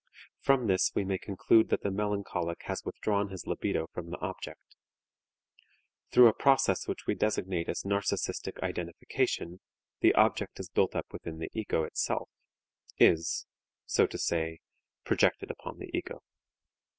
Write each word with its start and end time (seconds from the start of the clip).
From 0.39 0.65
this 0.65 0.91
we 0.95 1.05
may 1.05 1.19
conclude 1.19 1.69
that 1.69 1.83
the 1.83 1.91
melancholic 1.91 2.63
has 2.63 2.83
withdrawn 2.83 3.29
his 3.29 3.45
libido 3.45 3.85
from 3.93 4.09
the 4.09 4.17
object. 4.17 4.75
Through 6.09 6.27
a 6.27 6.33
process 6.33 6.87
which 6.87 7.05
we 7.05 7.13
designate 7.13 7.69
as 7.69 7.83
"narcistic 7.83 8.63
identification" 8.63 9.59
the 9.99 10.15
object 10.15 10.59
is 10.59 10.69
built 10.69 10.95
up 10.95 11.05
within 11.13 11.37
the 11.37 11.51
ego 11.53 11.83
itself, 11.83 12.31
is, 12.97 13.45
so 13.85 14.07
to 14.07 14.17
say, 14.17 14.61
projected 15.05 15.51
upon 15.51 15.77
the 15.77 15.95
ego. 15.95 16.23